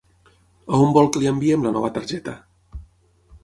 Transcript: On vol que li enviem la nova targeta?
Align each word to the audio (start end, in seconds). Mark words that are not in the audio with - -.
On 0.77 0.95
vol 0.95 1.11
que 1.17 1.21
li 1.23 1.29
enviem 1.33 1.67
la 1.67 1.75
nova 1.77 1.93
targeta? 1.99 2.37